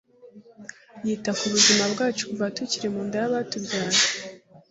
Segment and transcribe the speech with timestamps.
[1.05, 4.01] yita ku buzima bwacu kuva tukiri mu nda y’abatubyaye,